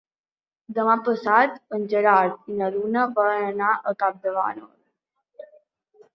[0.77, 5.55] Demà passat en Gerard i na Duna volen anar a Campdevànol.